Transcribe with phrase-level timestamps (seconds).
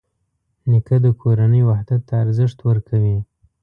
[0.69, 3.17] نیکه د کورنۍ وحدت ته ارزښت ورکوي.